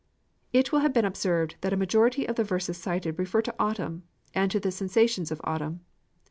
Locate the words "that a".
1.61-1.77